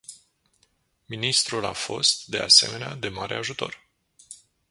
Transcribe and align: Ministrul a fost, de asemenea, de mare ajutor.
Ministrul 1.05 1.65
a 1.65 1.71
fost, 1.73 2.25
de 2.27 2.37
asemenea, 2.39 2.95
de 2.95 3.09
mare 3.09 3.35
ajutor. 3.35 3.87